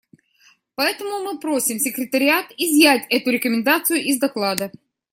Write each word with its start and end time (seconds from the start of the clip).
Поэтому 0.73 1.21
мы 1.23 1.37
просим 1.39 1.77
Секретариат 1.77 2.47
изъять 2.57 3.05
эту 3.11 3.29
рекомендацию 3.29 4.01
из 4.03 4.17
доклада. 4.17 4.71